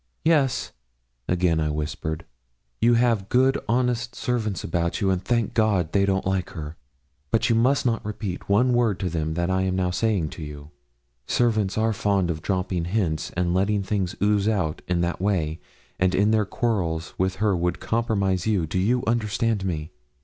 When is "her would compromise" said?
17.35-18.47